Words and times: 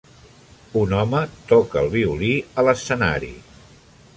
Un 0.83 0.95
home 0.99 1.19
toca 1.51 1.81
el 1.83 1.91
violí 1.97 2.33
a 2.63 2.67
l'escenari. 2.69 3.31